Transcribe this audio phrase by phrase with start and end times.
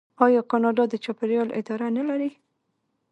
[0.25, 2.29] آیا کاناډا د چاپیریال اداره نلري؟